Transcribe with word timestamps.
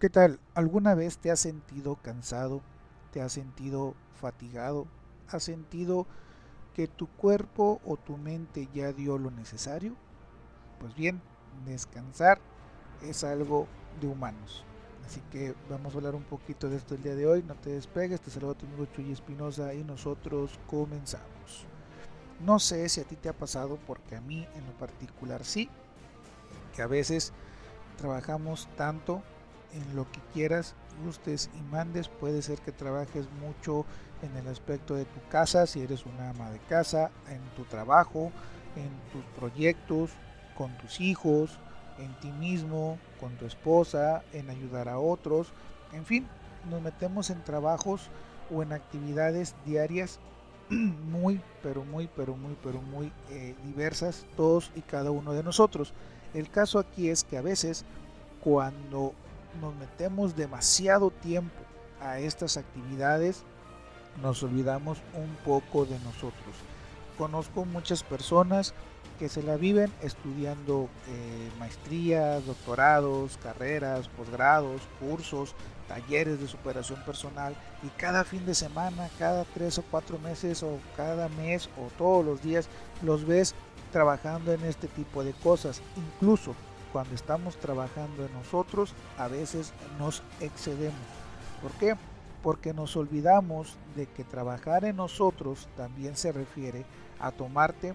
¿Qué 0.00 0.08
tal? 0.08 0.40
¿Alguna 0.54 0.94
vez 0.94 1.18
te 1.18 1.30
has 1.30 1.40
sentido 1.40 1.96
cansado? 1.96 2.62
¿Te 3.12 3.20
has 3.20 3.32
sentido 3.32 3.94
fatigado? 4.18 4.86
¿Has 5.28 5.42
sentido 5.42 6.06
que 6.74 6.86
tu 6.86 7.06
cuerpo 7.06 7.82
o 7.84 7.98
tu 7.98 8.16
mente 8.16 8.66
ya 8.72 8.94
dio 8.94 9.18
lo 9.18 9.30
necesario? 9.30 9.94
Pues 10.78 10.94
bien, 10.94 11.20
descansar 11.66 12.40
es 13.02 13.24
algo 13.24 13.66
de 14.00 14.06
humanos. 14.06 14.64
Así 15.04 15.20
que 15.30 15.54
vamos 15.68 15.92
a 15.92 15.98
hablar 15.98 16.14
un 16.14 16.24
poquito 16.24 16.70
de 16.70 16.76
esto 16.76 16.94
el 16.94 17.02
día 17.02 17.14
de 17.14 17.26
hoy. 17.26 17.42
No 17.42 17.54
te 17.56 17.68
despegues, 17.68 18.22
te 18.22 18.30
saludo 18.30 18.52
a 18.52 18.54
tu 18.54 18.64
amigo 18.64 18.86
Chuy 18.86 19.12
Espinosa 19.12 19.74
y 19.74 19.84
nosotros 19.84 20.58
comenzamos. 20.66 21.66
No 22.42 22.58
sé 22.58 22.88
si 22.88 23.02
a 23.02 23.04
ti 23.04 23.16
te 23.16 23.28
ha 23.28 23.34
pasado, 23.34 23.78
porque 23.86 24.16
a 24.16 24.22
mí 24.22 24.48
en 24.54 24.64
lo 24.64 24.72
particular 24.78 25.44
sí, 25.44 25.68
que 26.74 26.80
a 26.80 26.86
veces 26.86 27.34
trabajamos 27.98 28.66
tanto 28.78 29.22
en 29.72 29.96
lo 29.96 30.10
que 30.10 30.20
quieras, 30.32 30.74
gustes 31.04 31.50
y 31.58 31.62
mandes. 31.70 32.08
Puede 32.08 32.42
ser 32.42 32.58
que 32.60 32.72
trabajes 32.72 33.26
mucho 33.40 33.84
en 34.22 34.36
el 34.36 34.48
aspecto 34.48 34.94
de 34.94 35.04
tu 35.04 35.20
casa, 35.28 35.66
si 35.66 35.80
eres 35.80 36.04
una 36.06 36.30
ama 36.30 36.50
de 36.50 36.58
casa, 36.60 37.10
en 37.28 37.40
tu 37.56 37.64
trabajo, 37.64 38.32
en 38.76 38.90
tus 39.12 39.24
proyectos, 39.38 40.10
con 40.56 40.76
tus 40.78 41.00
hijos, 41.00 41.58
en 41.98 42.14
ti 42.20 42.30
mismo, 42.32 42.98
con 43.18 43.36
tu 43.36 43.46
esposa, 43.46 44.22
en 44.32 44.50
ayudar 44.50 44.88
a 44.88 44.98
otros. 44.98 45.52
En 45.92 46.04
fin, 46.04 46.26
nos 46.68 46.82
metemos 46.82 47.30
en 47.30 47.42
trabajos 47.42 48.10
o 48.50 48.62
en 48.62 48.72
actividades 48.72 49.54
diarias 49.64 50.20
muy, 50.70 51.40
pero 51.62 51.84
muy, 51.84 52.08
pero 52.14 52.36
muy, 52.36 52.56
pero 52.62 52.80
muy 52.80 53.12
eh, 53.30 53.54
diversas, 53.64 54.26
todos 54.36 54.70
y 54.76 54.82
cada 54.82 55.10
uno 55.10 55.32
de 55.32 55.42
nosotros. 55.42 55.92
El 56.34 56.48
caso 56.48 56.78
aquí 56.78 57.08
es 57.08 57.24
que 57.24 57.36
a 57.36 57.42
veces 57.42 57.84
cuando 58.40 59.14
nos 59.60 59.74
metemos 59.76 60.36
demasiado 60.36 61.10
tiempo 61.10 61.62
a 62.00 62.18
estas 62.18 62.56
actividades, 62.56 63.42
nos 64.22 64.42
olvidamos 64.42 64.98
un 65.14 65.36
poco 65.44 65.84
de 65.86 65.98
nosotros. 66.00 66.54
Conozco 67.18 67.64
muchas 67.64 68.02
personas 68.02 68.74
que 69.18 69.28
se 69.28 69.42
la 69.42 69.56
viven 69.56 69.92
estudiando 70.00 70.88
eh, 71.06 71.50
maestrías, 71.58 72.44
doctorados, 72.46 73.38
carreras, 73.42 74.08
posgrados, 74.08 74.80
cursos, 74.98 75.54
talleres 75.88 76.40
de 76.40 76.48
superación 76.48 77.02
personal 77.04 77.54
y 77.82 77.88
cada 77.88 78.24
fin 78.24 78.46
de 78.46 78.54
semana, 78.54 79.10
cada 79.18 79.44
tres 79.44 79.76
o 79.78 79.82
cuatro 79.90 80.18
meses 80.20 80.62
o 80.62 80.78
cada 80.96 81.28
mes 81.28 81.68
o 81.76 81.90
todos 81.98 82.24
los 82.24 82.42
días 82.42 82.68
los 83.02 83.26
ves 83.26 83.54
trabajando 83.92 84.54
en 84.54 84.64
este 84.64 84.88
tipo 84.88 85.22
de 85.22 85.32
cosas. 85.32 85.82
Incluso 85.96 86.54
cuando 86.92 87.14
estamos 87.14 87.56
trabajando 87.56 88.24
en 88.24 88.32
nosotros, 88.32 88.94
a 89.18 89.28
veces 89.28 89.72
nos 89.98 90.22
excedemos. 90.40 90.98
¿Por 91.62 91.72
qué? 91.72 91.96
Porque 92.42 92.72
nos 92.72 92.96
olvidamos 92.96 93.76
de 93.96 94.06
que 94.06 94.24
trabajar 94.24 94.84
en 94.84 94.96
nosotros 94.96 95.68
también 95.76 96.16
se 96.16 96.32
refiere 96.32 96.84
a 97.18 97.30
tomarte 97.30 97.94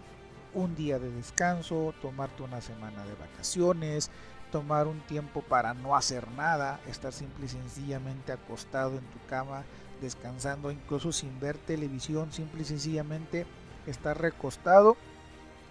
un 0.53 0.75
día 0.75 0.99
de 0.99 1.11
descanso, 1.11 1.93
tomarte 2.01 2.43
una 2.43 2.61
semana 2.61 3.03
de 3.05 3.16
vacaciones, 3.16 4.09
tomar 4.51 4.88
un 4.88 5.01
tiempo 5.01 5.41
para 5.41 5.73
no 5.73 5.95
hacer 5.95 6.31
nada, 6.31 6.79
estar 6.88 7.11
simple 7.11 7.45
y 7.45 7.49
sencillamente 7.49 8.31
acostado 8.31 8.91
en 8.91 9.03
tu 9.05 9.19
cama, 9.27 9.63
descansando, 10.01 10.71
incluso 10.71 11.11
sin 11.11 11.39
ver 11.39 11.57
televisión, 11.57 12.31
simple 12.31 12.61
y 12.61 12.66
sencillamente 12.66 13.45
estar 13.85 14.19
recostado 14.19 14.95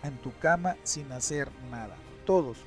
en 0.03 0.19
tu 0.19 0.37
cama 0.39 0.77
sin 0.83 1.11
hacer 1.13 1.49
nada. 1.71 1.97
Todos 2.27 2.59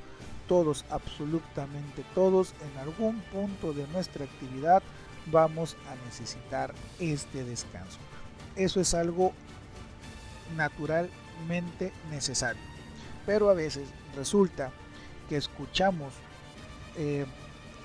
todos, 0.48 0.86
absolutamente 0.90 2.04
todos, 2.16 2.54
en 2.72 2.80
algún 2.80 3.20
punto 3.32 3.74
de 3.74 3.88
nuestra 3.88 4.26
actividad 4.26 4.82
vamos 5.32 5.76
a 5.90 6.06
necesitar 6.06 6.74
este 7.00 7.44
descanso. 7.44 8.00
Eso 8.56 8.80
es 8.80 8.94
algo 8.94 9.34
naturalmente 10.56 11.92
necesario. 12.10 12.62
Pero 13.26 13.50
a 13.50 13.54
veces 13.54 13.90
resulta 14.16 14.72
que 15.28 15.38
escuchamos 15.38 16.14
eh, 16.96 17.26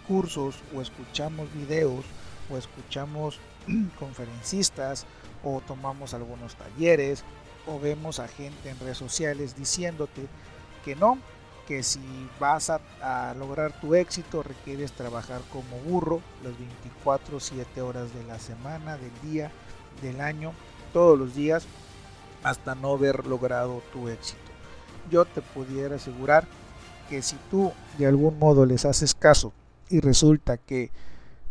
cursos 0.07 0.63
o 0.75 0.81
escuchamos 0.81 1.53
videos 1.53 2.05
o 2.51 2.57
escuchamos 2.57 3.41
conferencistas 3.99 5.07
o 5.45 5.61
tomamos 5.61 6.15
algunos 6.15 6.55
talleres 6.55 7.25
o 7.67 7.79
vemos 7.79 8.19
a 8.19 8.29
gente 8.29 8.71
en 8.71 8.79
redes 8.79 8.99
sociales 8.99 9.57
diciéndote 9.57 10.27
que 10.85 10.97
no, 10.97 11.19
que 11.67 11.83
si 11.83 12.01
vas 12.41 12.71
a, 12.71 13.35
lograr 13.39 13.73
tu 13.81 13.95
éxito 13.95 14.43
requieres 14.43 14.93
trabajar 14.93 15.41
como 15.53 15.79
burro 15.79 16.21
las 16.43 16.59
24, 16.59 17.41
7 17.41 17.81
horas 17.81 18.15
de 18.15 18.25
la 18.25 18.39
semana, 18.39 18.97
del 18.97 19.13
día, 19.23 19.51
del 20.03 20.21
año, 20.21 20.53
todos 20.93 21.19
los 21.19 21.35
días, 21.35 21.67
hasta 22.43 22.75
no 22.75 22.93
haber 22.93 23.27
logrado 23.27 23.83
tu 23.93 24.09
éxito. 24.09 24.41
Yo 25.11 25.25
te 25.25 25.43
pudiera 25.43 25.97
asegurar 25.97 26.47
que 27.09 27.23
si 27.23 27.37
tú 27.51 27.73
de 27.99 28.07
algún 28.07 28.39
modo 28.39 28.67
les 28.67 28.85
haces 28.85 29.15
caso 29.15 29.53
y 29.89 30.01
resulta 30.01 30.57
que 30.57 30.91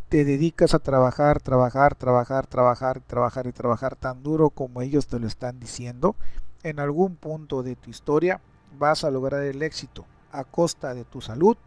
te 0.09 0.25
dedicas 0.25 0.73
a 0.73 0.79
trabajar, 0.79 1.39
trabajar, 1.39 1.95
trabajar, 1.95 2.45
trabajar, 2.47 2.99
trabajar 3.01 3.47
y 3.47 3.53
trabajar 3.53 3.95
tan 3.95 4.23
duro 4.23 4.49
como 4.49 4.81
ellos 4.81 5.07
te 5.07 5.19
lo 5.19 5.27
están 5.27 5.59
diciendo, 5.59 6.15
en 6.63 6.79
algún 6.79 7.15
punto 7.15 7.63
de 7.63 7.75
tu 7.75 7.89
historia 7.89 8.41
vas 8.77 9.03
a 9.03 9.11
lograr 9.11 9.43
el 9.43 9.61
éxito 9.61 10.05
a 10.31 10.43
costa 10.43 10.93
de 10.93 11.03
tu 11.03 11.21
salud, 11.21 11.57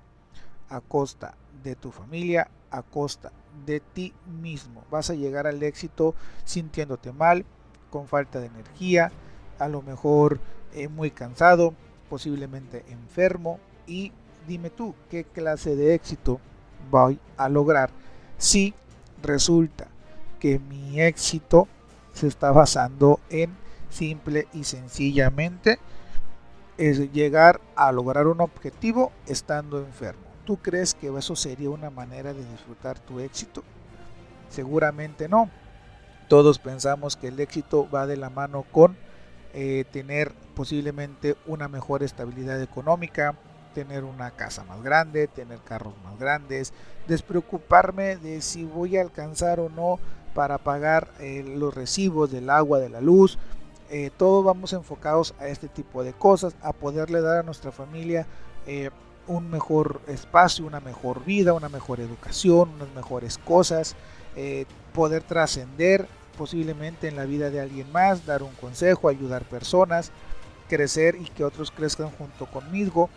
a 0.68 0.80
costa 0.80 1.34
de 1.62 1.76
tu 1.76 1.90
familia, 1.90 2.48
a 2.70 2.82
costa 2.82 3.32
de 3.66 3.80
ti 3.80 4.12
mismo. 4.40 4.84
Vas 4.90 5.10
a 5.10 5.14
llegar 5.14 5.46
al 5.46 5.62
éxito 5.62 6.14
sintiéndote 6.44 7.12
mal, 7.12 7.44
con 7.90 8.08
falta 8.08 8.40
de 8.40 8.46
energía, 8.46 9.12
a 9.58 9.68
lo 9.68 9.82
mejor 9.82 10.40
eh, 10.72 10.88
muy 10.88 11.10
cansado, 11.10 11.74
posiblemente 12.08 12.84
enfermo 12.88 13.60
y 13.86 14.12
dime 14.46 14.70
tú 14.70 14.94
qué 15.10 15.24
clase 15.24 15.76
de 15.76 15.94
éxito 15.94 16.40
voy 16.90 17.18
a 17.36 17.48
lograr 17.48 17.90
si 18.38 18.74
resulta 19.22 19.88
que 20.38 20.58
mi 20.58 21.00
éxito 21.00 21.68
se 22.12 22.26
está 22.26 22.52
basando 22.52 23.20
en 23.30 23.56
simple 23.90 24.48
y 24.52 24.64
sencillamente 24.64 25.78
es 26.78 27.12
llegar 27.12 27.60
a 27.76 27.92
lograr 27.92 28.26
un 28.26 28.40
objetivo 28.40 29.12
estando 29.26 29.78
enfermo. 29.78 30.22
¿Tú 30.44 30.58
crees 30.58 30.94
que 30.94 31.08
eso 31.16 31.36
sería 31.36 31.70
una 31.70 31.90
manera 31.90 32.34
de 32.34 32.44
disfrutar 32.44 32.98
tu 32.98 33.20
éxito? 33.20 33.62
Seguramente 34.50 35.28
no. 35.28 35.50
Todos 36.28 36.58
pensamos 36.58 37.16
que 37.16 37.28
el 37.28 37.40
éxito 37.40 37.88
va 37.90 38.06
de 38.06 38.16
la 38.16 38.30
mano 38.30 38.64
con 38.70 38.96
eh, 39.52 39.84
tener 39.90 40.32
posiblemente 40.54 41.36
una 41.46 41.68
mejor 41.68 42.02
estabilidad 42.02 42.60
económica, 42.60 43.34
tener 43.74 44.04
una 44.04 44.30
casa 44.30 44.64
más 44.64 44.82
grande, 44.82 45.28
tener 45.28 45.58
carros 45.60 45.94
más 46.04 46.18
grandes, 46.18 46.72
despreocuparme 47.06 48.16
de 48.16 48.40
si 48.40 48.64
voy 48.64 48.96
a 48.96 49.02
alcanzar 49.02 49.60
o 49.60 49.68
no 49.68 49.98
para 50.34 50.58
pagar 50.58 51.12
eh, 51.20 51.44
los 51.46 51.74
recibos 51.74 52.30
del 52.30 52.50
agua, 52.50 52.78
de 52.80 52.88
la 52.88 53.00
luz, 53.00 53.38
eh, 53.90 54.10
todos 54.16 54.44
vamos 54.44 54.72
enfocados 54.72 55.34
a 55.38 55.48
este 55.48 55.68
tipo 55.68 56.02
de 56.02 56.12
cosas, 56.12 56.54
a 56.62 56.72
poderle 56.72 57.20
dar 57.20 57.38
a 57.38 57.42
nuestra 57.42 57.70
familia 57.70 58.26
eh, 58.66 58.90
un 59.26 59.50
mejor 59.50 60.00
espacio, 60.06 60.66
una 60.66 60.80
mejor 60.80 61.24
vida, 61.24 61.52
una 61.52 61.68
mejor 61.68 62.00
educación, 62.00 62.70
unas 62.70 62.88
mejores 62.94 63.38
cosas, 63.38 63.94
eh, 64.36 64.66
poder 64.92 65.22
trascender 65.22 66.08
posiblemente 66.36 67.08
en 67.08 67.16
la 67.16 67.24
vida 67.24 67.50
de 67.50 67.60
alguien 67.60 67.90
más, 67.92 68.26
dar 68.26 68.42
un 68.42 68.52
consejo, 68.54 69.08
ayudar 69.08 69.44
personas, 69.44 70.10
crecer 70.68 71.16
y 71.16 71.24
que 71.24 71.44
otros 71.44 71.70
crezcan 71.70 72.10
junto 72.10 72.46
conmigo. 72.46 73.08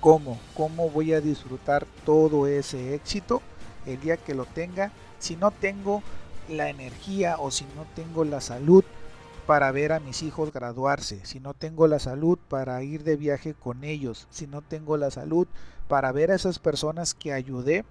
¿Cómo? 0.00 0.38
¿Cómo 0.54 0.90
voy 0.90 1.12
a 1.12 1.20
disfrutar 1.20 1.86
todo 2.04 2.46
ese 2.46 2.94
éxito 2.94 3.42
el 3.86 4.00
día 4.00 4.16
que 4.16 4.34
lo 4.34 4.44
tenga? 4.44 4.92
Si 5.18 5.36
no 5.36 5.50
tengo 5.50 6.02
la 6.48 6.70
energía 6.70 7.36
o 7.38 7.50
si 7.50 7.64
no 7.76 7.86
tengo 7.94 8.24
la 8.24 8.40
salud 8.40 8.84
para 9.46 9.70
ver 9.70 9.92
a 9.92 10.00
mis 10.00 10.22
hijos 10.22 10.52
graduarse, 10.52 11.24
si 11.24 11.38
no 11.38 11.54
tengo 11.54 11.86
la 11.86 12.00
salud 12.00 12.38
para 12.48 12.82
ir 12.82 13.04
de 13.04 13.16
viaje 13.16 13.54
con 13.54 13.84
ellos, 13.84 14.26
si 14.30 14.48
no 14.48 14.60
tengo 14.60 14.96
la 14.96 15.10
salud 15.10 15.46
para 15.88 16.10
ver 16.10 16.32
a 16.32 16.34
esas 16.34 16.58
personas 16.58 17.14
que 17.14 17.32
ayudé 17.32 17.84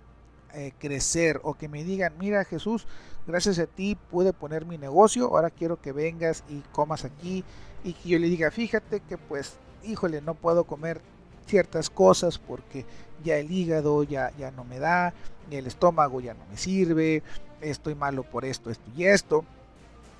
eh, 0.53 0.73
crecer 0.79 1.39
o 1.43 1.53
que 1.53 1.69
me 1.69 1.85
digan, 1.85 2.13
mira 2.19 2.43
Jesús, 2.43 2.87
gracias 3.25 3.57
a 3.59 3.67
ti 3.67 3.97
pude 4.11 4.33
poner 4.33 4.65
mi 4.65 4.77
negocio, 4.77 5.27
ahora 5.27 5.49
quiero 5.49 5.81
que 5.81 5.93
vengas 5.93 6.43
y 6.49 6.59
comas 6.73 7.05
aquí 7.05 7.45
y 7.85 7.93
que 7.93 8.09
yo 8.09 8.19
le 8.19 8.27
diga, 8.27 8.51
fíjate 8.51 8.99
que 8.99 9.17
pues, 9.17 9.55
híjole, 9.83 10.21
no 10.21 10.35
puedo 10.35 10.65
comer 10.65 10.99
ciertas 11.45 11.89
cosas 11.89 12.37
porque 12.37 12.85
ya 13.23 13.37
el 13.37 13.49
hígado 13.49 14.03
ya, 14.03 14.31
ya 14.37 14.51
no 14.51 14.65
me 14.65 14.79
da, 14.79 15.13
el 15.49 15.67
estómago 15.67 16.19
ya 16.19 16.33
no 16.33 16.45
me 16.49 16.57
sirve, 16.57 17.23
estoy 17.61 17.95
malo 17.95 18.23
por 18.23 18.43
esto, 18.43 18.69
esto 18.69 18.91
y 18.97 19.05
esto 19.05 19.45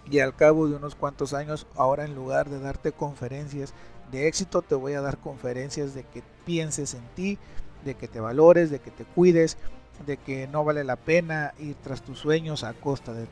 y 0.10 0.20
al 0.20 0.36
cabo 0.36 0.68
de 0.68 0.76
unos 0.76 0.96
cuantos 0.96 1.34
años, 1.34 1.68
ahora 1.76 2.06
en 2.06 2.16
lugar 2.16 2.50
de 2.50 2.60
darte 2.60 2.92
conferencias 2.92 3.74
de 4.12 4.28
éxito, 4.28 4.62
te 4.62 4.76
voy 4.76 4.94
a 4.94 5.02
dar 5.02 5.18
conferencias 5.18 5.94
de 5.94 6.04
que 6.04 6.24
pienses 6.46 6.94
en 6.94 7.06
ti, 7.16 7.40
de 7.84 7.96
que 7.96 8.08
te 8.08 8.20
valores, 8.20 8.70
de 8.70 8.80
que 8.80 8.92
te 8.92 9.04
cuides, 9.04 9.58
de 10.06 10.18
que 10.18 10.48
no 10.48 10.64
vale 10.64 10.84
la 10.84 10.96
pena 10.96 11.54
ir 11.58 11.76
tras 11.76 12.02
tus 12.02 12.20
sueños 12.20 12.64
a 12.64 12.74
costa 12.74 13.14
de, 13.14 13.28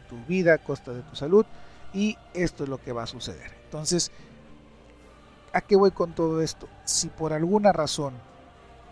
tu, 0.00 0.16
vida, 0.26 0.54
a 0.54 0.58
costa 0.58 0.92
de 0.92 1.02
tu 1.02 1.16
salud. 1.16 1.46
Y 1.94 2.16
esto 2.34 2.64
es 2.64 2.70
lo 2.70 2.78
que 2.78 2.92
va 2.92 3.04
a 3.04 3.06
suceder. 3.06 3.52
Entonces, 3.64 4.10
¿a 5.52 5.60
qué 5.60 5.76
voy 5.76 5.92
con 5.92 6.14
todo 6.14 6.42
esto? 6.42 6.68
Si 6.84 7.08
por 7.08 7.32
alguna 7.32 7.72
razón 7.72 8.14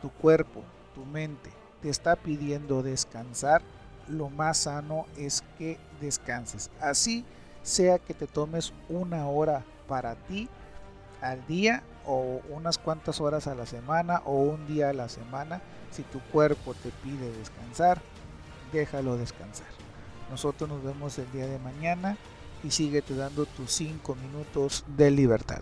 tu 0.01 0.11
cuerpo, 0.11 0.63
tu 0.95 1.05
mente 1.05 1.51
te 1.83 1.89
está 1.89 2.17
pidiendo 2.17 2.83
descansar, 2.83 3.63
lo 4.11 4.31
más 4.31 4.59
sano 4.59 5.07
es 5.17 5.43
que 5.59 5.79
descanses. 6.01 6.71
Así 6.81 7.25
sea 7.63 7.99
que 7.99 8.15
te 8.15 8.27
tomes 8.27 8.73
una 8.89 9.27
hora 9.29 9.65
para 9.89 10.15
ti 10.15 10.49
al 11.21 11.47
día 11.47 11.83
o 12.07 12.41
unas 12.51 12.79
cuantas 12.79 13.21
horas 13.21 13.47
a 13.47 13.55
la 13.55 13.67
semana 13.67 14.23
o 14.25 14.33
un 14.33 14.67
día 14.67 14.91
a 14.91 14.93
la 14.93 15.09
semana. 15.09 15.61
Si 15.91 16.03
tu 16.03 16.21
cuerpo 16.33 16.75
te 16.75 16.91
pide 17.03 17.31
descansar, 17.33 18.01
déjalo 18.73 19.17
descansar. 19.17 19.67
Nosotros 20.31 20.69
nos 20.71 20.83
vemos 20.83 21.19
el 21.19 21.31
día 21.33 21.47
de 21.47 21.59
mañana 21.59 22.17
y 22.63 22.71
síguete 22.71 23.15
dando 23.17 23.47
tus 23.47 23.73
5 23.73 24.15
minutos 24.15 24.85
de 24.97 25.11
libertad. 25.11 25.61